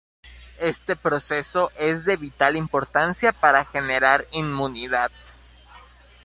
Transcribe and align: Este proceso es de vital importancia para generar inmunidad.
Este 0.59 0.95
proceso 0.95 1.69
es 1.77 2.05
de 2.05 2.17
vital 2.17 2.55
importancia 2.57 3.33
para 3.33 3.63
generar 3.65 4.25
inmunidad. 4.31 5.11